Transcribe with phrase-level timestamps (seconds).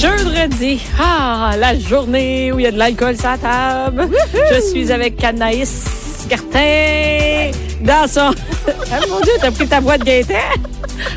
[0.00, 4.08] Jeudi, ah, la journée où il y a de l'alcool sur la table.
[4.50, 7.50] Je suis avec Anaïs Cartin
[7.82, 8.34] dans son...
[8.92, 10.36] Ah, mon Dieu, t'as pris ta voix de gaieté.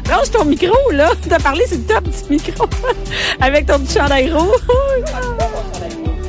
[0.10, 1.12] Lâche ton micro, là.
[1.30, 2.66] T'as parlé sur le top du micro.
[3.42, 4.60] avec ton petit chandail rouge.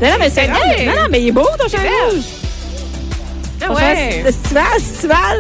[0.00, 0.46] Non, non, mais c'est.
[0.46, 2.24] Non, non, mais il est beau, ton chandail rouge.
[3.62, 4.22] Ah ouais.
[4.24, 4.64] festival.
[4.74, 5.38] Festival.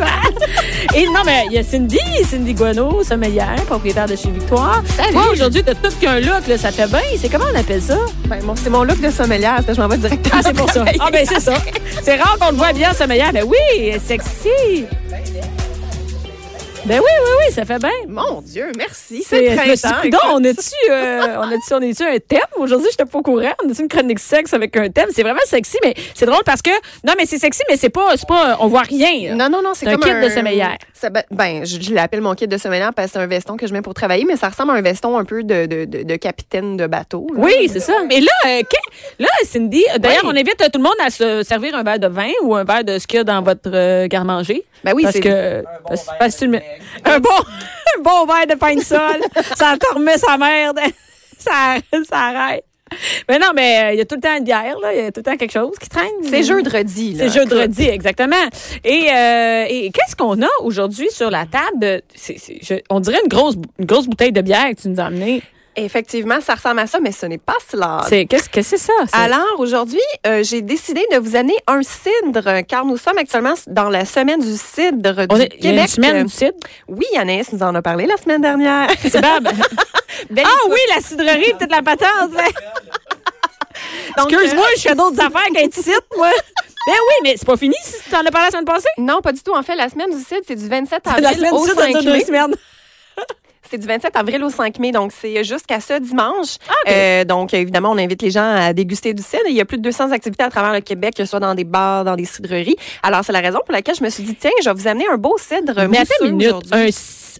[0.94, 4.82] Et non, mais il y a Cindy, Cindy Guano, sommelière, propriétaire de chez Victoire.
[4.96, 5.12] Salut.
[5.12, 7.00] Toi, aujourd'hui, t'as tout qu'un look, là, ça fait bien.
[7.18, 7.98] C'est comment on appelle ça?
[8.26, 10.36] Ben, c'est mon look de sommelière, parce que je m'en vais directement.
[10.38, 10.84] Ah, c'est pour ça.
[11.00, 11.54] Ah, ben, c'est ça.
[12.02, 13.32] C'est rare qu'on te voit bien sommelière.
[13.32, 14.86] Ben oui, sexy.
[16.84, 17.90] Ben oui, oui, oui, ça fait bien.
[18.08, 19.22] Mon Dieu, merci.
[19.24, 20.00] C'est, printemps.
[20.02, 22.40] coudonc, on a-tu, euh, on a-tu, on a-tu un thème?
[22.56, 23.52] Aujourd'hui, je n'étais pas au courant.
[23.64, 25.08] On a-tu une chronique sexe avec un thème?
[25.14, 26.70] C'est vraiment sexy, mais c'est drôle parce que,
[27.04, 29.32] non, mais c'est sexy, mais c'est pas, c'est pas, on voit rien.
[29.36, 30.76] Non, non, non, c'est C'est un comme kit de sommelière.
[30.92, 33.56] ça- ben, ben, je, je l'appelle mon kit de sommelière parce que c'est un veston
[33.56, 35.84] que je mets pour travailler, mais ça ressemble à un veston un peu de, de,
[35.84, 37.28] de, de capitaine de bateau.
[37.32, 37.42] là.
[37.44, 37.92] Oui, c'est ça.
[38.08, 38.60] Mais là, euh,
[39.20, 40.30] là, Cindy, d'ailleurs, Oui.
[40.34, 42.82] on invite tout le monde à se servir un verre de vin ou un verre
[42.82, 44.64] de ce qu'il y a dans votre euh, garde-manger.
[44.84, 46.64] Ben oui, parce c'est que parce- parce le mets-
[47.04, 47.30] un bon
[47.98, 49.20] un bon verre de pain de sol,
[49.56, 50.78] ça te remet sa merde.
[51.38, 51.76] ça
[52.08, 52.64] ça arrête.
[53.26, 55.06] Mais non, mais euh, il y a tout le temps une bière là, il y
[55.06, 56.10] a tout le temps quelque chose qui traîne.
[56.24, 57.24] C'est jeudi, là.
[57.30, 58.36] C'est jeudi, exactement.
[58.84, 62.02] Et, euh, et qu'est-ce qu'on a aujourd'hui sur la table?
[62.14, 65.42] Je- on dirait une grosse, une grosse bouteille de bière que tu nous as amenée.
[65.74, 68.04] Effectivement, ça ressemble à ça, mais ce n'est pas cela.
[68.08, 68.92] C'est, qu'est-ce que c'est ça?
[69.12, 73.88] Alors, aujourd'hui, euh, j'ai décidé de vous amener un cidre, car nous sommes actuellement dans
[73.88, 75.80] la semaine du cidre On du est- il y a Québec.
[75.80, 76.58] une semaine du cidre?
[76.88, 78.88] Oui, Anaïs nous en a parlé la semaine dernière.
[79.02, 79.44] C'est Bab.
[80.30, 82.32] Belle ah oui, la cidrerie, peut-être la patente.
[84.16, 86.28] Excuse-moi, euh, je fais d'autres affaires qu'un site, moi.
[86.86, 88.88] Ben oui, mais c'est pas fini si tu t'en as parlé la semaine passée?
[88.98, 89.52] Non, pas du tout.
[89.54, 91.78] En fait, la semaine du cidre, c'est du 27 avril La semaine au du site,
[91.78, 92.24] ça 5 dure deux mai.
[92.24, 92.54] semaines.
[93.72, 96.58] C'est du 27 avril au 5 mai, donc c'est jusqu'à ce dimanche.
[96.68, 96.90] Ah.
[96.90, 99.44] Euh, donc, évidemment, on invite les gens à déguster du cidre.
[99.48, 101.54] Il y a plus de 200 activités à travers le Québec, que ce soit dans
[101.54, 102.76] des bars, dans des cidreries.
[103.02, 105.06] Alors, c'est la raison pour laquelle je me suis dit, tiens, je vais vous amener
[105.10, 106.48] un beau cidre Mais mousseux attends une minute.
[106.48, 106.70] aujourd'hui.
[106.74, 106.90] Un,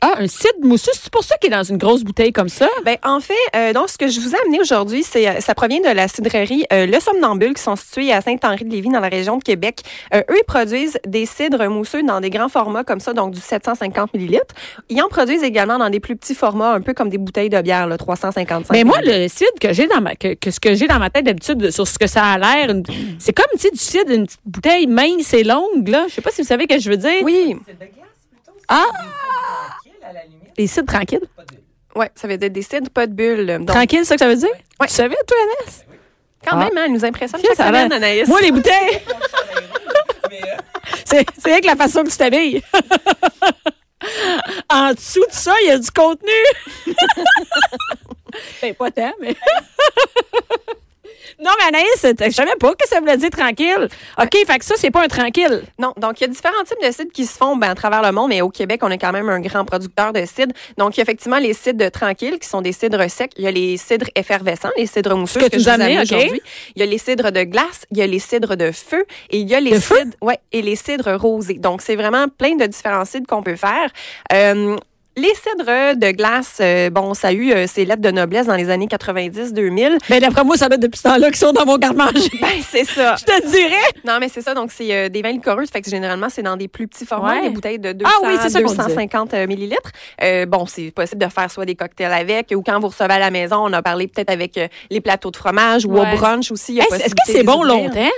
[0.00, 2.66] ah, un cidre mousseux, c'est pour ça qu'il est dans une grosse bouteille comme ça?
[2.84, 5.54] Ben, en fait, euh, donc, ce que je vous ai amené aujourd'hui, c'est, euh, ça
[5.54, 9.37] provient de la cidrerie euh, Le Somnambule, qui sont situés à Saint-Henri-de-Lévis, dans la région
[9.37, 9.82] de Québec.
[10.14, 14.14] Eux, ils produisent des cidres mousseux dans des grands formats comme ça, donc du 750
[14.14, 14.54] millilitres.
[14.88, 17.60] Ils en produisent également dans des plus petits formats, un peu comme des bouteilles de
[17.60, 20.75] bière, là, 355 Mais moi, le cidre que j'ai dans ma, que, que ce que
[20.75, 22.75] j'ai dans ma tête d'habitude sur ce que ça a l'air,
[23.19, 26.06] c'est comme, tu sais, du cidre, une petite bouteille mince et longue, là.
[26.09, 27.22] Je sais pas si vous savez ce que je veux dire.
[27.22, 27.56] Oui,
[28.69, 28.87] Ah!
[30.56, 31.21] Les cidres tranquilles.
[31.97, 33.47] ouais, ça veut dire des cidres, pas de bulles.
[33.59, 34.49] Donc, Tranquille, c'est ça que ça veut dire?
[34.81, 34.87] Ouais.
[34.87, 35.84] Tu savais, toi, Annès?
[36.44, 36.65] quand Ah.
[36.65, 38.27] même, hein, elle nous impressionne chaque ça semaine, Anaïs.
[38.28, 39.00] Moi, les bouteilles.
[41.05, 42.62] c'est c'est avec la façon que tu t'habilles.
[44.70, 46.30] en dessous de ça, il y a du contenu.
[48.62, 49.36] ben, pas tant, mais.
[51.41, 53.88] non, mais Anaïs, je savais pas que ça voulait dire tranquille.
[54.21, 55.62] OK, fait que ça, c'est pas un tranquille.
[55.78, 58.03] Non, donc il y a différents types de cidres qui se font ben, à travers
[58.03, 60.55] le monde, mais au Québec, on est quand même un grand producteur de cidres.
[60.78, 63.32] Donc, il y a effectivement les cidres tranquilles, qui sont des cidres secs.
[63.37, 66.41] Il y a les cidres effervescents, les cidres mousseux, Ce que tu je vous aujourd'hui.
[66.77, 69.38] Il y a les cidres de glace, il y a les cidres de feu et
[69.38, 71.55] il y a les De cidres, ouais, et les cidres rosés.
[71.55, 73.91] Donc, c'est vraiment plein de différents cidres qu'on peut faire.
[74.32, 74.77] Euh,
[75.17, 78.55] les cidres de glace, euh, bon, ça a eu euh, ses lettres de noblesse dans
[78.56, 79.99] les années 90-2000.
[80.09, 82.31] Ben, d'après moi, ça être depuis ce temps-là qu'ils sont dans mon garde-manger.
[82.41, 83.17] Ben, c'est ça.
[83.21, 83.77] Je te dirais.
[84.06, 84.55] Non, mais c'est ça.
[84.55, 85.65] Donc, c'est euh, des vins liquoreux.
[85.71, 87.43] Fait que généralement, c'est dans des plus petits formats, Ouais.
[87.43, 88.77] des bouteilles de 200, Ah oui, c'est ça qu'on disait.
[88.84, 89.91] 250 euh, millilitres.
[90.23, 93.19] Euh, bon, c'est possible de faire soit des cocktails avec, ou quand vous recevez à
[93.19, 94.58] la maison, on a parlé peut-être avec
[94.91, 96.00] les plateaux de fromage, ou Ouais.
[96.12, 96.79] au brunch aussi.
[96.79, 98.08] Hey, Est-ce que c'est bon longtemps?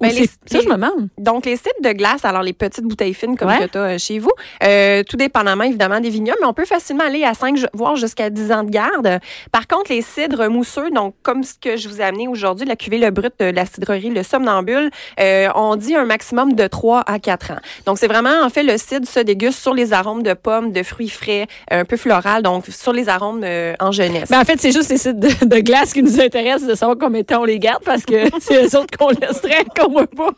[0.00, 1.08] Ben, les- ça, les- je me demande.
[1.18, 3.58] Donc, les cidres de glace, alors les petites bouteilles fines comme Ouais.
[3.58, 4.30] que tu as chez vous,
[4.64, 8.30] euh, tout dépendamment évidemment des vignobles, mais on peut facilement aller à 5, voire jusqu'à
[8.30, 9.18] 10 ans de garde.
[9.52, 12.76] Par contre, les cidres mousseux, donc comme ce que je vous ai amené aujourd'hui, la
[12.76, 17.02] cuvée Le Brut de la cidrerie Le Somnambule, euh, on dit un maximum de 3
[17.06, 17.58] à 4 ans.
[17.86, 20.82] Donc, c'est vraiment, en fait, le cidre se déguste sur les arômes de pommes, de
[20.82, 24.28] fruits frais, un peu floral, donc sur les arômes euh, en jeunesse.
[24.30, 26.96] Ben, en fait, c'est juste les sites de, de glace qui nous intéressent de savoir
[27.00, 30.06] combien de temps on les garde parce que c'est eux autres qu'on laisserait, qu'on voit
[30.06, 30.30] pas.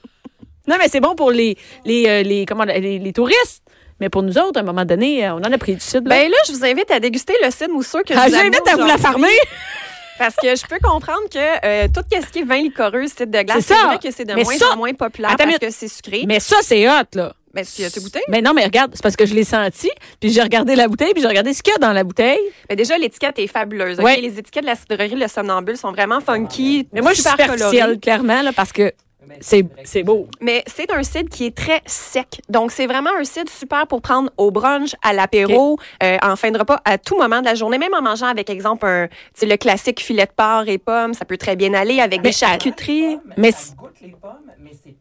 [0.68, 3.62] Non, mais c'est bon pour les, les, euh, les, comment, les, les touristes.
[4.00, 6.06] Mais pour nous autres, à un moment donné, euh, on en a pris du sud.
[6.08, 6.16] Là.
[6.16, 8.58] Ben là, je vous invite à déguster le cidre mousseux que Ah, je vous amené
[8.70, 9.28] à vous la farmer.
[10.18, 13.42] Parce que je peux comprendre que euh, tout ce qui est vin liquoreux, cidre de
[13.42, 15.70] glace, C'est c'est vrai que c'est de Mais moins ça- en moins populaire parce que
[15.70, 16.24] c'est sucré.
[16.28, 17.32] Mais ça, c'est hot, là.
[17.54, 18.20] Mais tu as goûté?
[18.28, 19.90] Mais non, mais regarde, c'est parce que je l'ai senti,
[20.20, 22.38] puis j'ai regardé la bouteille, puis j'ai regardé ce qu'il y a dans la bouteille.
[22.70, 23.98] Mais déjà, l'étiquette est fabuleuse.
[24.00, 24.20] Ouais.
[24.20, 26.88] Les étiquettes de la cidrerie Le Somnambule sont vraiment funky.
[26.92, 28.92] Mais moi, je suis super superficielle, clairement, là, parce que
[29.40, 30.26] c'est c'est beau.
[30.40, 32.40] Mais c'est un cidre qui est très sec.
[32.48, 36.50] Donc, c'est vraiment un cidre super pour prendre au brunch, à l'apéro, euh, en fin
[36.50, 39.14] de repas, à tout moment de la journée, même en mangeant avec, exemple, un, tu
[39.34, 41.14] sais, le classique filet de porc et pommes.
[41.14, 43.18] Ça peut très bien aller avec Mais- des charcuteries.
[43.36, 44.94] Mais, Ça goûte les pommes, mais c'est.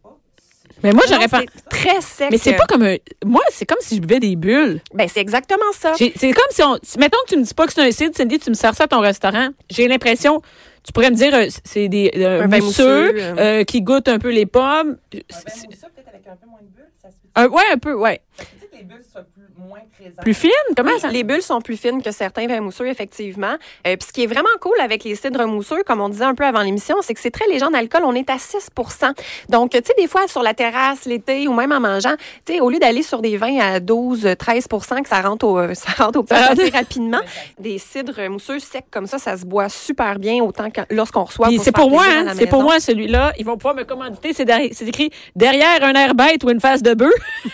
[0.84, 1.42] Mais moi, j'aurais pas.
[1.70, 2.30] très sec.
[2.32, 2.96] Mais c'est pas comme un.
[3.26, 4.82] Moi, c'est comme si je buvais des bulles.
[4.94, 5.94] Ben, c'est exactement ça.
[5.96, 6.78] C'est comme si on.
[7.00, 8.86] Mettons que tu me dis pas que c'est un cidre, Cindy, tu me sers ça
[8.86, 9.50] à ton restaurant.
[9.70, 10.42] J'ai l'impression.
[10.84, 13.36] Tu pourrais me dire, euh, c'est des euh, Un mousseux mousseux, euh.
[13.38, 14.98] euh, qui goûtent un peu les pommes.
[15.14, 17.30] Un peut-être avec un peu moins de bulles, ça se fait.
[17.36, 18.20] Un- ouais, un peu, ouais.
[18.40, 19.80] Que les bulles soient plus, moins.
[20.22, 20.52] Plus fine?
[20.76, 21.10] Comment ça?
[21.10, 23.56] Les bulles sont plus fines que certains vins mousseux, effectivement.
[23.88, 26.36] Euh, Puis ce qui est vraiment cool avec les cidres mousseux, comme on disait un
[26.36, 28.02] peu avant l'émission, c'est que c'est très léger en alcool.
[28.06, 29.12] On est à 6%
[29.50, 32.16] Donc, tu sais, des fois, sur la terrasse, l'été, ou même en mangeant,
[32.46, 35.58] tu sais, au lieu d'aller sur des vins à 12, 13% que ça rentre au,
[35.60, 37.20] euh, ça rentre au assez rapidement,
[37.60, 41.50] des cidres mousseux secs comme ça, ça se boit super bien, autant que lorsqu'on reçoit.
[41.52, 43.34] Se c'est pour moi, hein, c'est pour moi celui-là.
[43.38, 44.34] Ils vont pouvoir me commanditer.
[44.34, 47.12] C'est derrière- c'est écrit derrière un air bête ou une face de bœuf.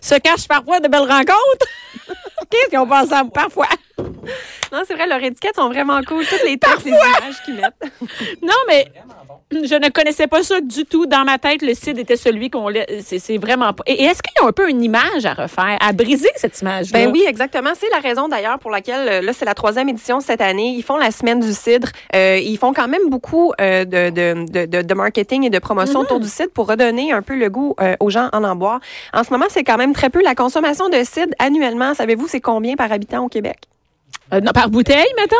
[0.00, 1.66] Se cache parfois de belles rencontres?
[2.50, 3.68] Qu'est-ce qu'ils ont pensé à moi parfois?
[4.72, 6.24] Non, c'est vrai, leurs étiquettes sont vraiment cool.
[6.26, 7.92] Toutes les textes, les images qu'ils mettent.
[8.42, 8.86] Non, mais.
[9.52, 11.06] Je ne connaissais pas ça du tout.
[11.06, 12.68] Dans ma tête, le CID était celui qu'on
[13.00, 13.84] c'est vraiment pas.
[13.86, 16.98] Et est-ce qu'il y a un peu une image à refaire, à briser cette image-là?
[16.98, 17.70] Ben oui, exactement.
[17.78, 20.74] C'est la raison d'ailleurs pour laquelle, euh, là, c'est la troisième édition cette année.
[20.76, 21.88] Ils font la semaine du cidre.
[22.14, 25.58] Euh, ils font quand même beaucoup euh, de, de, de, de, de marketing et de
[25.60, 28.56] promotion autour du cidre pour redonner un peu le goût euh, aux gens en en
[28.56, 28.80] boire.
[29.12, 30.22] En ce moment, c'est quand même très peu.
[30.22, 33.58] La consommation de cidre annuellement, savez-vous, c'est combien par habitant au Québec?
[34.32, 35.36] Euh, non, par bouteille, mettons?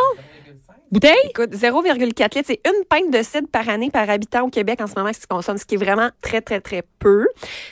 [0.89, 1.17] Bouteille?
[1.29, 4.87] Écoute, 0,4 litres, c'est une pinte de cidre par année par habitant au Québec en
[4.87, 7.27] ce moment qui se consomme, ce qui est vraiment très, très, très peu.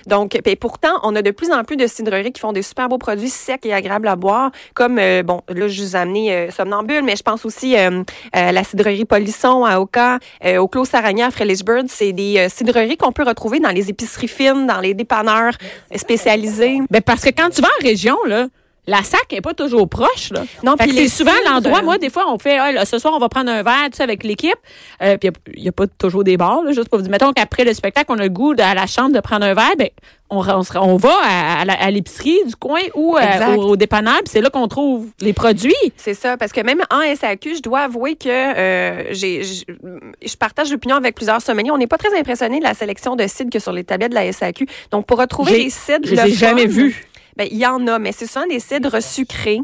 [0.05, 2.89] Donc, et pourtant, on a de plus en plus de cidreries qui font des super
[2.89, 6.33] beaux produits secs et agréables à boire, comme, euh, bon, là, je vous ai amené
[6.33, 8.03] euh, Somnambule, mais je pense aussi euh,
[8.33, 11.85] à la cidrerie Polisson à Oka, euh, au Clos Saragna à Frélisburg.
[11.87, 15.53] C'est des euh, cidreries qu'on peut retrouver dans les épiceries fines, dans les dépanneurs
[15.95, 16.79] spécialisés.
[16.89, 18.47] Ben parce que quand tu vas en région, là,
[18.87, 20.43] la sac est pas toujours proche, là.
[20.63, 21.79] Non, puis c'est les souvent l'endroit.
[21.79, 23.87] euh, Moi, des fois, on fait, ah, là, ce soir, on va prendre un verre,
[23.91, 24.53] tu sais, avec l'équipe.
[25.01, 27.11] Euh, puis il n'y a, pas toujours des bars, là, juste pour vous dire.
[27.11, 29.53] Mettons qu'après le spectacle, on a le goût de- à la chambre de prendre un
[29.53, 29.89] verre, ben,
[30.29, 34.41] on, on, on va à, l'épicerie du coin ou euh, au, au dépanneur, puis c'est
[34.41, 35.73] là qu'on trouve les produits.
[35.97, 40.71] C'est ça, parce que même en SAQ, je dois avouer que euh, j'ai, je partage
[40.71, 41.71] l'opinion avec plusieurs sommeliers.
[41.71, 44.15] On n'est pas très impressionné de la sélection de cidres que sur les tablettes de
[44.15, 44.67] la SAQ.
[44.91, 47.05] Donc, pour retrouver des cidres, Je les le ai jamais vus.
[47.37, 49.59] Ben, il y en a, mais c'est souvent des cidres sucrés.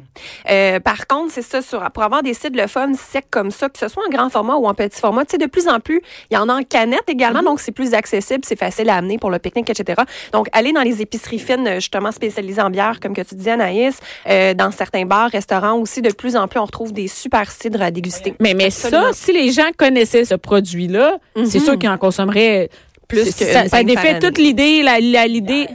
[0.50, 3.70] Euh, par contre, c'est ça, sur, pour avoir des cidres le fun secs comme ça,
[3.70, 5.80] que ce soit en grand format ou en petit format, tu sais, de plus en
[5.80, 7.46] plus, il y en a en canette également, Mm-hmm.
[7.46, 10.02] donc c'est plus accessible, c'est facile à amener pour le pique-nique, etc.
[10.34, 13.98] Donc, aller dans les épiceries fines, justement spécialisées en bière, comme que tu disais, Anaïs,
[14.28, 17.82] euh, dans certains bars, restaurants aussi, de plus en plus, on retrouve des super cidres
[17.82, 18.34] à déguster.
[18.42, 19.04] Mais, mais Absolument.
[19.04, 21.64] ça, si les gens connaissaient ce produit-là, c'est Mhm.
[21.66, 22.70] sûr qu'ils en consommeraient
[23.08, 25.68] Plus que ça, ça défait toute l'idée, la, la- l'idée.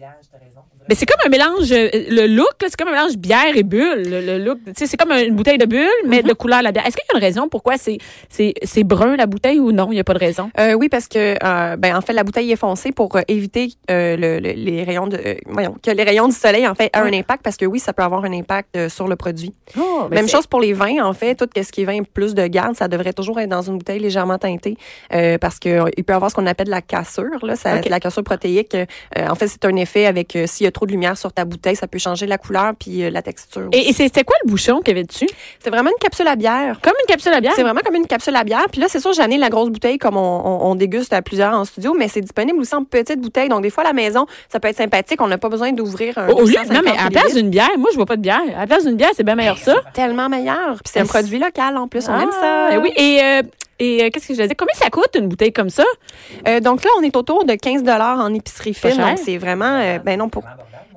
[0.00, 0.60] T'as raison.
[0.88, 4.02] Mais c'est comme un mélange, euh, le look, c'est comme un mélange bière et bulle.
[4.08, 6.86] Le, le look, c'est comme une bouteille de bulle, mais de couleur la bière.
[6.86, 7.98] Est-ce qu'il y a une raison pourquoi c'est,
[8.28, 9.88] c'est, c'est brun la bouteille ou non?
[9.90, 10.50] Il n'y a pas de raison?
[10.58, 14.16] Euh, oui, parce que euh, ben en fait la bouteille est foncée pour éviter euh,
[14.16, 16.98] le- le- les rayons de euh, voyons, que les rayons du soleil en fait aient
[16.98, 19.54] un impact parce que oui, ça peut avoir un impact euh, sur le produit.
[20.10, 22.74] Même chose pour les vins en fait, tout ce qui est vin plus de garde,
[22.74, 24.76] ça devrait toujours être dans une bouteille légèrement teintée
[25.12, 28.00] euh, parce que euh, il peut avoir ce qu'on appelle la cassure là, ça, la
[28.00, 28.74] cassure protéique.
[28.74, 28.86] euh,
[29.28, 31.44] en fait, c'est un effet avec euh, s'il y a trop de lumière sur ta
[31.44, 33.68] bouteille, ça peut changer la couleur puis euh, la texture.
[33.72, 35.28] Et, c'était quoi le bouchon qu'il y avait dessus?
[35.58, 36.80] C'est vraiment une capsule à bière.
[36.82, 37.52] Comme une capsule à bière?
[37.56, 38.66] C'est vraiment comme une capsule à bière.
[38.70, 41.22] Puis là, c'est sûr, j'ai amené la grosse bouteille comme on, on- on déguste à
[41.22, 43.48] plusieurs en studio, mais c'est disponible aussi en petite bouteille.
[43.48, 45.20] Donc, des fois, à la maison, ça peut être sympathique.
[45.20, 46.28] On n'a pas besoin d'ouvrir un.
[46.28, 48.40] 850 non, mais à la place d'une bière, moi, je vois pas de bière.
[48.56, 49.74] À la place d'une bière, c'est bien meilleur ça.
[49.94, 50.74] Tellement meilleur.
[50.84, 52.08] Puis c'est un Mais produit local en plus.
[52.08, 52.68] On aime ça.
[52.72, 52.90] Ah, oui.
[52.96, 53.42] Et, euh,
[53.80, 54.54] et euh, qu'est-ce que je disais?
[54.54, 55.84] Combien ça coûte une bouteille comme ça?
[56.46, 58.96] Euh, donc là, on est autour de 15 en épicerie fine.
[58.96, 59.80] Donc, c'est vraiment.
[59.80, 60.44] euh, ben non, pour.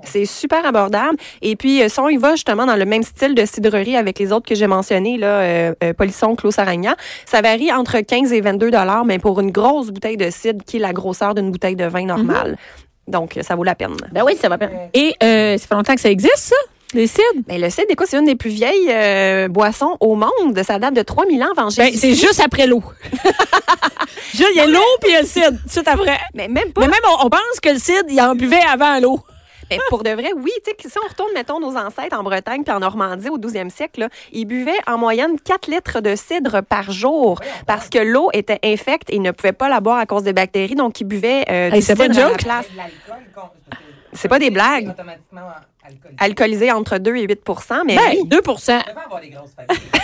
[0.06, 1.16] C'est super abordable.
[1.42, 4.20] Et puis, euh, si on y va justement dans le même style de cidrerie avec
[4.20, 8.34] les autres que j'ai mentionnés, là, euh, euh, Polisson, Clos Saragna, ça varie entre 15
[8.34, 11.52] et 22 dollars, mais pour une grosse bouteille de cidre qui est la grosseur d'une
[11.52, 12.58] bouteille de vin normale.
[13.08, 13.96] Donc, ça vaut la peine.
[14.12, 14.70] Ben oui, ça va bien.
[14.94, 16.56] Et euh, ça fait longtemps que ça existe, ça?
[16.94, 17.24] Les cidres?
[17.48, 20.62] Mais le cidre, écoute, c'est une des plus vieilles euh, boissons au monde.
[20.66, 21.98] Ça date de 3000 ans avant Ben, Jésus.
[21.98, 22.84] c'est juste après l'eau.
[24.34, 26.18] Juste, Il y a l'eau puis il y a le cidre, tout après.
[26.34, 26.82] mais même pas.
[26.82, 29.20] Mais même, on, on pense que le cidre, il en buvait avant l'eau.
[29.70, 32.80] Mais pour de vrai, oui, si on retourne, mettons, nos ancêtres en Bretagne puis en
[32.80, 37.40] Normandie au 12e siècle, là, ils buvaient en moyenne 4 litres de cidre par jour
[37.66, 40.34] parce que l'eau était infecte et ils ne pouvaient pas la boire à cause des
[40.34, 42.66] bactéries, donc ils buvaient euh, Hey, du c'est pas une cidre à la place.
[44.14, 44.94] C'est pas des blagues.
[45.84, 46.16] Alcoolisé.
[46.20, 48.26] Alcoolisé entre 2 et 8% mais Ben, oui.
[48.28, 49.78] 2 Ça devait avoir des grosses familles.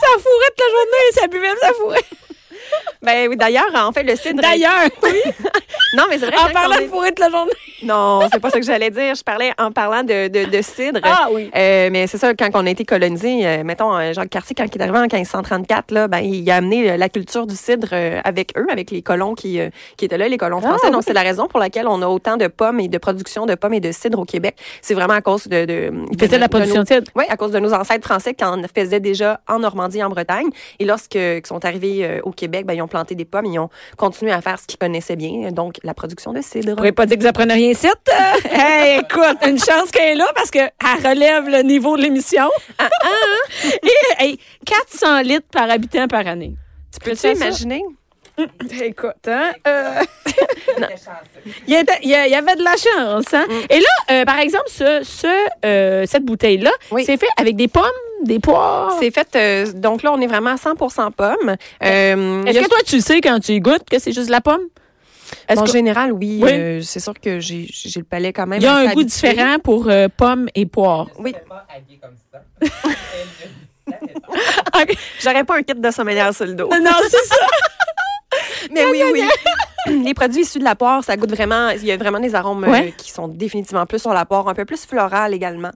[0.00, 2.04] Ça fourrait toute la journée, ça buvait, ça fourrait.
[3.02, 4.40] Ben oui, d'ailleurs, en fait, le cidre.
[4.40, 5.10] D'ailleurs, oui,
[5.96, 7.52] Non, mais c'est vrai en que parlant de est- toute la journée.
[7.82, 9.14] Non, c'est pas ça que j'allais dire.
[9.16, 11.00] Je parlais en parlant de, de, de cidre.
[11.02, 11.50] Ah oui.
[11.56, 14.64] Euh, mais c'est ça, quand on a été colonisé, euh, mettons, euh, Jacques Cartier, quand
[14.72, 17.88] il est arrivé en 1534, là, ben, il a amené euh, la culture du cidre
[17.92, 19.58] euh, avec eux, avec les colons qui,
[19.96, 20.86] qui étaient là, les colons Ah, français.
[20.92, 21.04] Donc, oui.
[21.08, 23.74] c'est la raison pour laquelle on a autant de pommes et de production de pommes
[23.74, 24.56] et de cidre au Québec.
[24.80, 25.64] C'est vraiment à cause de...
[25.64, 27.10] de Il faisait de la production nos- de cidre.
[27.16, 30.08] Oui, à cause de nos ancêtres français qui en faisaient déjà en Normandie et en
[30.10, 30.50] Bretagne.
[30.78, 33.68] Et lorsque ils sont arrivés au Québec, ben, ils ont planté des pommes, ils ont
[33.96, 36.70] continué à faire ce qu'ils connaissaient bien, donc la production de cidre.
[36.70, 37.86] Vous pourriez pas dire que vous apprenez rien ici.
[38.50, 40.70] hey, écoute, une chance qu'elle est là parce qu'elle
[41.04, 42.48] relève le niveau de l'émission.
[42.78, 42.88] Ah,
[44.20, 46.54] Et hey, 400 litres par habitant par année.
[46.92, 47.82] Tu peux Peux-tu imaginer?
[48.82, 49.52] Écoute, hein?
[49.66, 50.00] euh,
[51.66, 53.32] il, y était- il avait de la chance.
[53.34, 53.44] Hein?
[53.68, 55.26] Et là, euh, par exemple, ce, ce,
[55.66, 57.04] euh, cette bouteille-là, Oui.
[57.04, 57.84] c'est fait avec des pommes,
[58.24, 58.96] des poires?
[58.98, 61.56] C'est fait, euh, donc là, on est vraiment à 100% pommes.
[61.84, 64.40] Euh, Est-ce que toi, tu sais quand tu y goûtes que c'est juste de la
[64.40, 64.62] pomme?
[65.48, 66.40] Est-ce en que- général, oui.
[66.42, 66.50] Oui.
[66.52, 68.60] euh, c'est sûr que j'ai j'ai le palais quand même.
[68.60, 69.28] il y a un goût habitué.
[69.30, 71.08] différent pour euh, pommes et poires.
[71.14, 71.32] Je ne Oui.
[71.32, 72.42] serais pas habillée comme ça.
[73.86, 74.14] Elle ne savait
[74.86, 74.92] pas.
[75.20, 76.68] J'aurais pas un kit de sommelière sur le dos.
[76.68, 77.36] non, c'est ça.
[78.70, 79.22] Mais oui, oui.
[80.04, 81.70] Les produits issus de la poire, ça goûte vraiment.
[81.70, 84.54] Il y a vraiment des arômes euh, qui sont définitivement plus sur la poire, un
[84.54, 85.70] peu plus floral également.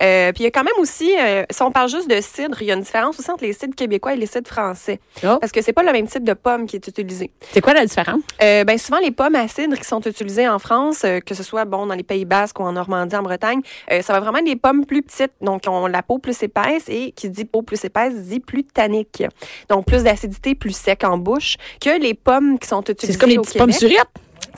[0.00, 2.60] Euh, puis il y a quand même aussi, euh, si on parle juste de cidre,
[2.62, 5.00] il y a une différence aussi entre les cidres québécois et les cidres français.
[5.24, 5.38] Oh.
[5.40, 7.30] Parce que c'est pas le même type de pomme qui est utilisé.
[7.52, 8.22] C'est quoi la différence?
[8.42, 11.42] Euh, ben souvent les pommes à cidre qui sont utilisées en France, euh, que ce
[11.42, 14.38] soit bon dans les Pays Basques ou en Normandie, en Bretagne, euh, ça va vraiment
[14.38, 17.44] être des pommes plus petites, donc qui ont la peau plus épaisse et qui dit
[17.44, 19.22] peau plus épaisse dit plus tannique,
[19.68, 23.18] donc plus d'acidité, plus sec en bouche que les pommes qui sont utilisées
[23.52, 23.90] C'est pommes Québec.
[23.92, 24.08] surettes.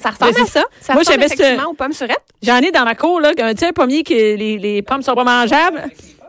[0.01, 0.65] Ça ressemble Mais à ça.
[0.81, 2.25] Ça Moi, ressemble j'avais ce- aux pommes surettes.
[2.43, 5.25] J'en ai dans ma cour, là, un, un pommier que les, les pommes sont pas
[5.25, 5.85] mangeables.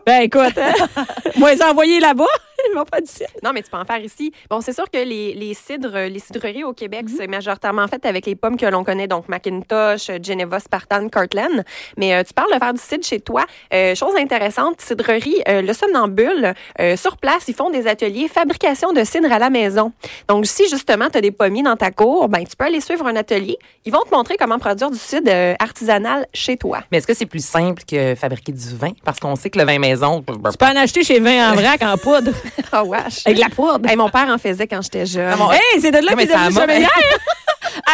[0.05, 0.73] Ben, écoute, hein,
[1.37, 2.25] moi, les envoyer là-bas,
[2.91, 2.97] pas.
[3.43, 4.31] Non, mais tu peux en faire ici.
[4.49, 7.15] Bon, c'est sûr que les, les cidres, les cidreries au Québec, Mhm.
[7.17, 11.63] c'est majoritairement fait avec les pommes que l'on connaît, donc Macintosh, Geneva, Spartan, Cortland.
[11.97, 13.45] Mais euh, tu parles de faire du cidre chez toi.
[13.73, 18.93] Euh, chose intéressante, cidrerie, euh, le somnambule, euh, sur place, ils font des ateliers fabrication
[18.93, 19.91] de cidre à la maison.
[20.27, 23.05] Donc, si justement tu as des pommiers dans ta cour, ben tu peux aller suivre
[23.07, 23.57] un atelier.
[23.85, 26.79] Ils vont te montrer comment produire du cidre euh, artisanal chez toi.
[26.91, 28.91] Mais est-ce que c'est plus simple que fabriquer du vin?
[29.03, 30.23] Parce qu'on sait que le vin maison.
[30.27, 32.31] Tu peux en acheter chez 20 en vrac en poudre.
[32.73, 33.25] Oh, wesh.
[33.25, 33.87] Avec de la poudre.
[33.89, 35.29] Hey, mon père en faisait quand j'étais jeune.
[35.33, 36.89] Ah, mon- Hey, c'est de là qu'il est devenu sommelière.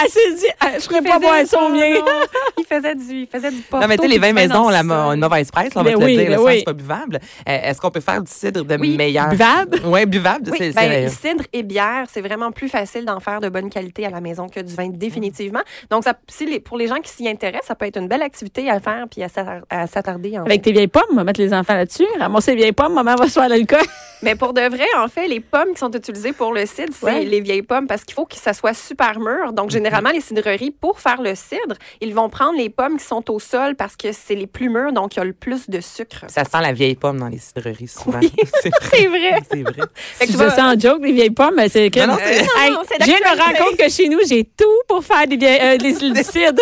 [0.03, 1.95] Elle s'est dit, ah, je ferais Il pas faisait boire son mien.
[2.57, 3.81] Il faisait du, il faisait du porto.
[3.81, 5.13] Non, mais tu sais, les puis vins du vin maison, dans la, le mo- sol.
[5.15, 6.57] une mauvaise presse, on va Ben te oui, le dire, ben oui.
[6.59, 7.15] c'est pas buvable.
[7.47, 8.95] Euh, Est-ce qu'on peut faire du cidre de Oui.
[8.97, 9.29] meilleur?
[9.29, 9.79] Buvable?
[9.85, 10.51] Oui, buvable.
[10.51, 14.09] Oui, ben, cidre et bière, c'est vraiment plus facile d'en faire de bonne qualité à
[14.11, 15.61] la maison que du vin, définitivement.
[15.89, 18.21] Donc, ça, si les- pour les gens qui s'y intéressent, ça peut être une belle
[18.21, 20.37] activité à faire puis à s'attar- à s'attarder.
[20.37, 22.05] en Avec tes vieilles pommes, on va mettre les enfants là-dessus.
[22.19, 23.79] Ramasser les vieilles pommes, maman va se faire l'alcool.
[24.21, 27.05] Mais pour de vrai, en fait, les pommes qui sont utilisées pour le cidre, c'est
[27.05, 27.23] Ouais.
[27.23, 29.53] les vieilles pommes parce qu'il faut que ça soit super mûr.
[29.59, 33.29] Donc, généralement, les cidreries, pour faire le cidre, ils vont prendre les pommes qui sont
[33.29, 35.81] au sol parce que c'est les plus mûres, donc il y a le plus de
[35.81, 36.23] sucre.
[36.29, 38.21] Ça sent la vieille pomme dans les cidreries, souvent.
[38.61, 39.41] c'est C'est vrai.
[39.51, 39.73] C'est vrai.
[40.17, 41.99] Fait que Tu vas- en joke, les vieilles pommes, mais c'est que.
[41.99, 44.19] Non, non, c'est- Hey, non, c'est je viens de me rendre compte que chez nous,
[44.27, 46.61] j'ai tout pour faire des vieilles, euh, des, du cidre.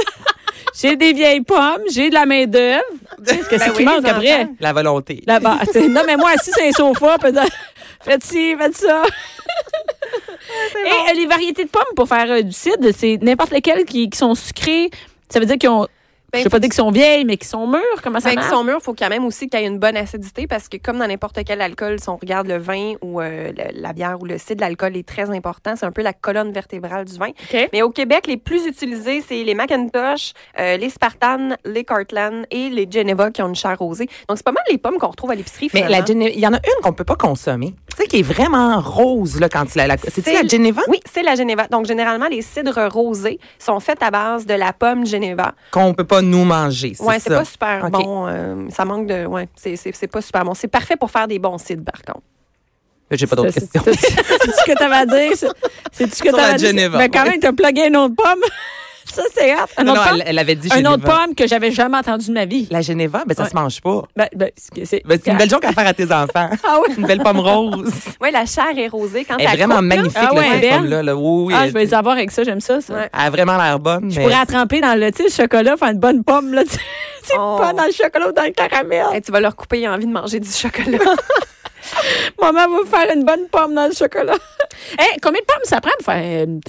[0.79, 2.81] j'ai des vieilles pommes, j'ai de la main-d'œuvre.
[3.25, 4.47] Qu'est-ce que Ben c'est oui, qui manque après?
[4.59, 5.21] La volonté.
[5.27, 5.59] Là-bas.
[5.89, 7.55] Non, mais moi, assis sur un sofa, peut-être.
[8.03, 9.03] Faites ci, faites ça?
[10.85, 14.09] Et euh, les variétés de pommes pour faire euh, du cidre, c'est n'importe lesquelles qui,
[14.09, 14.89] qui sont sucrées.
[15.29, 15.87] Ça veut dire qu'ils ont.
[16.33, 17.79] Ben, je veux pas dire qu'ils sont vieilles, mais qu'ils sont mûres.
[18.03, 18.45] Comment ça marche?
[18.49, 20.67] qu'ils sont mûrs, il faut quand même aussi qu'il y ait une bonne acidité parce
[20.67, 23.93] que comme dans n'importe quel alcool, si on regarde le vin ou euh, le- la
[23.93, 25.77] bière ou le cidre, l'alcool est très important.
[25.77, 27.29] C'est un peu la colonne vertébrale du vin.
[27.71, 32.67] Mais au Québec, les plus utilisés, c'est les Macintosh, euh, les Spartan, les Cortland et
[32.71, 34.09] les Geneva qui ont une chair rosée.
[34.27, 35.69] Donc, c'est pas mal les pommes qu'on retrouve à l'épicerie.
[35.73, 37.73] Mais la il y en a une qu'on peut pas consommer.
[37.97, 39.87] Tu sais, qui est vraiment rose, là, quand tu la.
[39.87, 40.83] la C'est-tu C'est la Geneva?
[40.87, 41.67] Oui, c'est la Geneva.
[41.67, 45.53] Donc, généralement, les cidres rosés sont faits à base de la pomme Geneva.
[45.71, 46.93] Qu'on peut pas nous manger.
[46.95, 48.27] C'est Ouais, c'est pas super bon.
[48.27, 49.25] euh, ça manque de.
[49.25, 50.53] Ouais, c'est- c'est c'est pas super bon.
[50.53, 52.23] C'est parfait pour faire des bons cidres, par contre.
[53.09, 53.81] J'ai pas d'autres C'est- questions.
[53.85, 55.31] C'est ce que tu avais à dire.
[55.91, 56.67] C'est ce que Sur tu la avais à dire.
[56.69, 58.41] Geneva, Mais quand même, tu as plugué une autre pomme.
[59.13, 59.57] Ça, c'est hot.
[59.77, 60.21] Un Non, autre non, pomme?
[60.21, 61.19] elle, elle avait dit Un autre Geneva.
[61.25, 62.67] pomme que j'avais jamais entendu de ma vie.
[62.69, 63.49] La Geneva, ben ça Ouais.
[63.49, 64.03] se mange pas.
[64.15, 66.49] Ben, ben, c'est- c'est Ben, c'est une belle joke à faire à tes enfants.
[66.63, 66.93] Ah oui?
[66.97, 67.91] Une belle pomme rose.
[68.21, 69.23] Oui, la chair est rosée.
[69.25, 70.75] Quand Elle est elle vraiment coupe, magnifique, Ah ouais, cette belle.
[70.79, 71.03] pomme-là.
[71.03, 71.15] là.
[71.15, 72.81] Oui, oui, Ah, elle- je vais les avoir avec ça, j'aime ça.
[72.81, 72.93] ça.
[72.93, 73.09] Ouais.
[73.13, 74.11] Elle a vraiment l'air bonne.
[74.11, 76.79] Je mais- pourrais la tremper dans le, chocolat, faire une bonne pomme, là, tu sais.
[77.23, 77.57] C'est Oh.
[77.59, 79.05] pas dans le chocolat ou dans le caramel.
[79.13, 80.99] Hey, tu vas leur couper, il a envie de manger du chocolat.
[82.41, 84.35] Maman va faire une bonne pomme dans le chocolat.
[84.99, 86.59] Hey, combien de pommes ça prend pour faire une?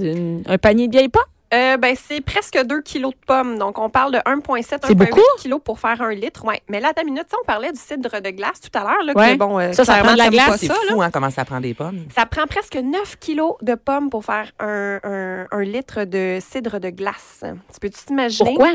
[0.00, 1.22] Une- un panier de vieilles pommes?
[1.54, 3.58] Euh, ben, c'est presque 2 kilos de pommes.
[3.58, 5.20] Donc, on parle de 1,7, C'est 1,8 beaucoup?
[5.38, 6.44] kilos pour faire un litre.
[6.44, 6.60] Ouais.
[6.68, 9.02] Mais là, à ta minute, ça, on parlait du cidre de glace tout à l'heure.
[9.04, 9.36] Là, Ouais.
[9.36, 10.56] bon, euh, Ça, ça prend de la glace.
[10.58, 12.00] C'est fou, hein, comment ça prend des pommes.
[12.14, 16.80] Ça prend presque 9 kilos de pommes pour faire un, un- un litre de cidre
[16.80, 17.44] de glace.
[17.72, 18.50] Tu peux-tu t'imaginer?
[18.50, 18.72] Pourquoi?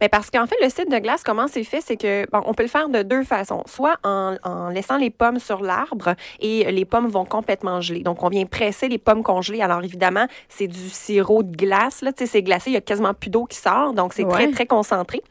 [0.00, 1.80] Ben parce qu'en fait, le cidre de glace, comment c'est fait?
[1.84, 3.62] C'est que bon, on peut le faire de deux façons.
[3.66, 8.00] Soit en, en laissant les pommes sur l'arbre et les pommes vont complètement geler.
[8.00, 9.60] Donc, on vient presser les pommes congelées.
[9.60, 12.00] Alors, évidemment, c'est du sirop de glace.
[12.02, 12.12] Là.
[12.26, 13.92] C'est glacé, il y a quasiment plus d'eau qui sort.
[13.92, 14.52] Donc, c'est très, Ouais.
[14.52, 15.22] très concentré.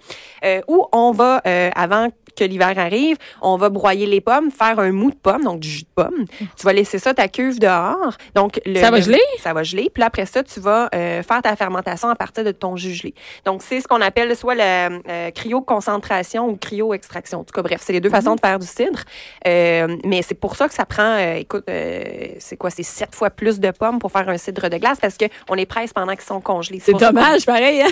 [0.46, 4.80] Euh, ou on va, euh, avant que l'hiver arrive, on va broyer les pommes, faire
[4.80, 6.26] un mou de pomme, donc du jus de pomme.
[6.40, 8.16] Tu vas laisser ça ta cuve dehors.
[8.36, 9.22] Donc le, Ça va le- geler?
[9.40, 9.90] Ça va geler.
[9.94, 12.94] Puis là, après ça, tu vas euh, faire ta fermentation à partir de ton jus
[12.94, 13.14] gelé.
[13.46, 17.40] Donc c'est ce qu'on appelle soit la euh, cryo-concentration ou cryo-extraction.
[17.40, 19.00] En tout cas, bref, c'est les deux façons de faire du cidre.
[19.48, 22.04] Euh, mais c'est pour ça que ça prend, euh, écoute, euh,
[22.40, 25.16] c'est quoi, c'est sept fois plus de pommes pour faire un cidre de glace parce
[25.18, 26.80] qu'on les presse pendant qu'ils sont congelés.
[26.84, 27.82] C'est dommage, pareil.
[27.82, 27.90] Hein?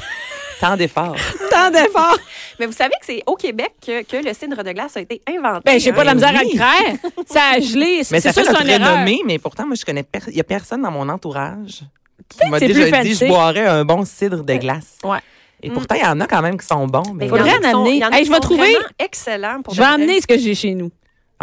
[0.60, 1.15] Tant d'efforts.
[1.51, 2.17] Tant d'efforts.
[2.60, 5.21] Mais vous savez que c'est au Québec que, que le cidre de glace a été
[5.27, 5.62] inventé.
[5.65, 5.93] Ben, j'ai hein?
[5.93, 7.24] pas de la misère à le croire.
[7.27, 7.98] Ça a gelé.
[8.12, 10.36] Mais C'est ça fait sûr, c'est notre renommée, mais pourtant, moi, je connais per- il
[10.36, 11.81] y a personne dans mon entourage
[12.29, 14.98] qui m'a c'est déjà plus dit je boirais un bon cidre de glace.
[15.03, 15.19] Ouais.
[15.62, 17.03] Et pourtant, il y en a quand même qui sont bons.
[17.15, 17.27] Mais...
[17.27, 17.91] Faudrait il y en sont- amener.
[17.91, 18.77] il y en a Hey, qui je vais sont trouver-
[19.63, 20.91] pour Je vais amener ce que j'ai chez nous.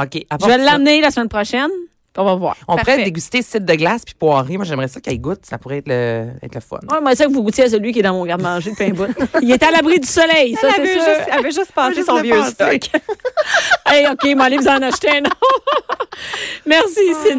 [0.01, 0.25] OK.
[0.41, 1.71] Je vais l'amener la semaine prochaine.
[2.19, 2.57] On va voir.
[2.69, 2.93] On Parfait.
[2.93, 4.57] pourrait déguster cidre de glace puis poirée.
[4.57, 5.41] Moi, j'aimerais ça qu'elle goûte.
[5.45, 6.79] Ça pourrait être le, être le fun.
[6.91, 8.91] Ouais, moi, ça que vous goûtiez à celui qui est dans mon garde-manger de pain
[8.91, 9.07] bout.
[9.43, 11.01] Il est à l'abri du soleil, ça, Elle c'est avait sûr.
[11.03, 12.53] juste, elle avait juste passé juste son vieux passé.
[12.53, 13.01] stock.
[13.87, 15.37] Hey, OK, moi, allez vous en acheter un autre.
[16.67, 17.35] Merci, Cindy.